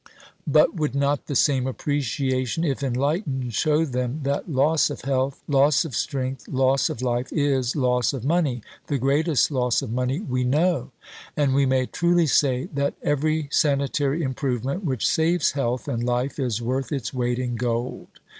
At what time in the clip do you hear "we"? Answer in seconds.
10.19-10.43, 11.53-11.67